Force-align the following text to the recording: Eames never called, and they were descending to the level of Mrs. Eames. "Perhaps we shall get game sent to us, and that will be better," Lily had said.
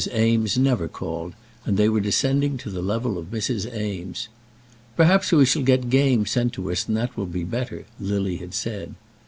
Eames 0.15 0.57
never 0.57 0.87
called, 0.87 1.35
and 1.63 1.77
they 1.77 1.87
were 1.87 1.99
descending 2.01 2.57
to 2.57 2.71
the 2.71 2.81
level 2.81 3.19
of 3.19 3.29
Mrs. 3.29 3.71
Eames. 3.71 4.29
"Perhaps 4.97 5.31
we 5.31 5.45
shall 5.45 5.61
get 5.61 5.91
game 5.91 6.25
sent 6.25 6.53
to 6.53 6.71
us, 6.71 6.87
and 6.87 6.97
that 6.97 7.15
will 7.15 7.27
be 7.27 7.43
better," 7.43 7.85
Lily 7.99 8.37
had 8.37 8.55
said. 8.55 8.95